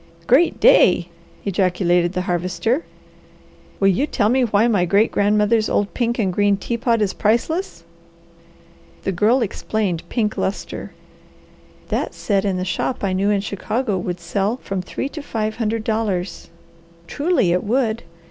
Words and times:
"Great 0.25 0.59
day!" 0.59 1.09
ejaculated 1.45 2.13
the 2.13 2.21
Harvester. 2.23 2.83
"Will 3.79 3.87
you 3.87 4.07
tell 4.07 4.29
me 4.29 4.41
why 4.41 4.67
my 4.67 4.83
great 4.83 5.11
grandmother's 5.11 5.69
old 5.69 5.93
pink 5.93 6.17
and 6.17 6.33
green 6.33 6.57
teapot 6.57 7.03
is 7.03 7.13
priceless?" 7.13 7.83
The 9.03 9.11
Girl 9.11 9.43
explained 9.43 10.01
pink 10.09 10.37
lustre. 10.37 10.93
"That 11.89 12.15
set 12.15 12.45
in 12.45 12.57
the 12.57 12.65
shop 12.65 13.03
I 13.03 13.13
knew 13.13 13.29
in 13.29 13.41
Chicago 13.41 13.95
would 13.99 14.19
sell 14.19 14.57
for 14.57 14.63
from 14.63 14.81
three 14.81 15.07
to 15.09 15.21
five 15.21 15.57
hundred 15.57 15.83
dollars. 15.83 16.49
Truly 17.05 17.51
it 17.51 17.63
would! 17.63 18.01